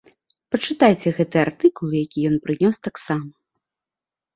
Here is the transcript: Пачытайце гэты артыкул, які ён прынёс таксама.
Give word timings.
Пачытайце 0.55 1.13
гэты 1.19 1.37
артыкул, 1.45 1.87
які 2.03 2.19
ён 2.33 2.41
прынёс 2.49 2.85
таксама. 2.91 3.27